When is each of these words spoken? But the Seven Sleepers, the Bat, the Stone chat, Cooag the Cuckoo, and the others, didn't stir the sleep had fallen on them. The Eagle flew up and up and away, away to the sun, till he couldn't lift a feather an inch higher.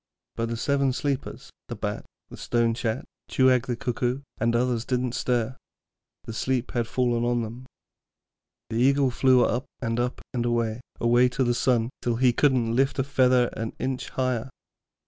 But 0.35 0.49
the 0.49 0.57
Seven 0.57 0.93
Sleepers, 0.93 1.51
the 1.67 1.75
Bat, 1.75 2.05
the 2.31 2.35
Stone 2.35 2.73
chat, 2.73 3.05
Cooag 3.29 3.67
the 3.67 3.75
Cuckoo, 3.75 4.21
and 4.39 4.51
the 4.51 4.59
others, 4.59 4.83
didn't 4.83 5.11
stir 5.11 5.55
the 6.23 6.33
sleep 6.33 6.71
had 6.71 6.87
fallen 6.87 7.23
on 7.23 7.43
them. 7.43 7.67
The 8.71 8.77
Eagle 8.77 9.11
flew 9.11 9.45
up 9.45 9.65
and 9.79 9.99
up 9.99 10.19
and 10.33 10.43
away, 10.43 10.81
away 10.99 11.29
to 11.29 11.43
the 11.43 11.53
sun, 11.53 11.91
till 12.01 12.15
he 12.15 12.33
couldn't 12.33 12.75
lift 12.75 12.97
a 12.97 13.03
feather 13.03 13.49
an 13.53 13.73
inch 13.77 14.09
higher. 14.09 14.49